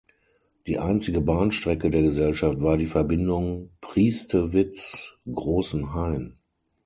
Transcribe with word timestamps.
Die 0.65 0.79
einzige 0.79 1.21
Bahnstrecke 1.21 1.91
der 1.91 2.01
Gesellschaft 2.01 2.59
war 2.63 2.75
die 2.75 2.87
Verbindung 2.87 3.69
Priestewitz–Großenhain. 3.81 6.39